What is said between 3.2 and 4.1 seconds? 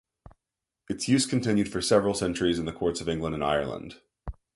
and Ireland.